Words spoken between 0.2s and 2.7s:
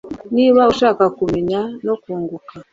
Niba ushaka kumenya ko ngukunda